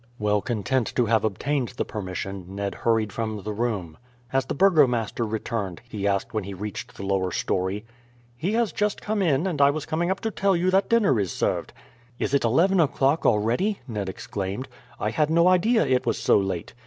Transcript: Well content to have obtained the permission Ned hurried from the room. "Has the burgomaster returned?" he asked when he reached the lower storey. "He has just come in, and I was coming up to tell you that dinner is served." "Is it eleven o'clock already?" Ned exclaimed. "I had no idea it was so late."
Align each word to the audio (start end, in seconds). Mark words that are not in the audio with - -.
Well 0.17 0.41
content 0.41 0.91
to 0.95 1.05
have 1.05 1.23
obtained 1.23 1.67
the 1.77 1.85
permission 1.85 2.55
Ned 2.55 2.73
hurried 2.73 3.13
from 3.13 3.43
the 3.43 3.53
room. 3.53 3.99
"Has 4.29 4.47
the 4.47 4.55
burgomaster 4.55 5.23
returned?" 5.23 5.79
he 5.87 6.07
asked 6.07 6.33
when 6.33 6.43
he 6.43 6.55
reached 6.55 6.97
the 6.97 7.05
lower 7.05 7.31
storey. 7.31 7.85
"He 8.35 8.53
has 8.53 8.71
just 8.71 8.99
come 8.99 9.21
in, 9.21 9.45
and 9.45 9.61
I 9.61 9.69
was 9.69 9.85
coming 9.85 10.09
up 10.09 10.19
to 10.21 10.31
tell 10.31 10.55
you 10.55 10.71
that 10.71 10.89
dinner 10.89 11.19
is 11.19 11.31
served." 11.31 11.71
"Is 12.17 12.33
it 12.33 12.43
eleven 12.43 12.79
o'clock 12.79 13.27
already?" 13.27 13.79
Ned 13.87 14.09
exclaimed. 14.09 14.67
"I 14.99 15.11
had 15.11 15.29
no 15.29 15.47
idea 15.47 15.85
it 15.85 16.07
was 16.07 16.17
so 16.17 16.39
late." 16.39 16.73